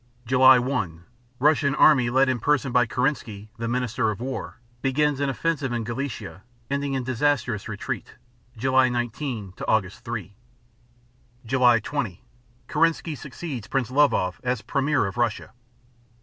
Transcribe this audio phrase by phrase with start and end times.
[0.25, 1.05] July 1
[1.37, 5.83] Russian army led in person by Kerensky, the Minister of War, begins an offensive in
[5.83, 8.15] Galicia, ending in disastrous retreat
[8.57, 9.91] (July 19 Aug.
[9.93, 10.35] 3).
[11.45, 12.23] July 20
[12.67, 15.51] Kerensky succeeds Prince Lvov as premier of Russia.